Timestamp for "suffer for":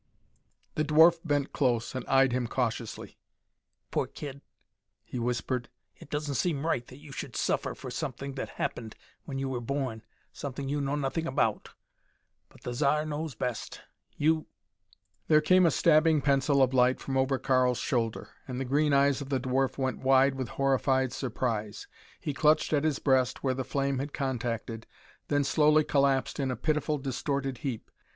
7.35-7.91